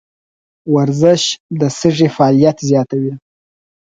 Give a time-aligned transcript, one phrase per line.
[0.75, 1.23] ورزش
[1.59, 3.13] د سږي فعالیت زیاتوي.